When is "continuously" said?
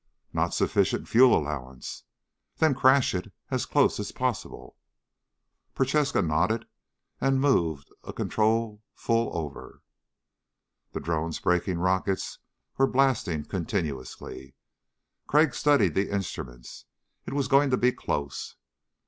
13.45-14.55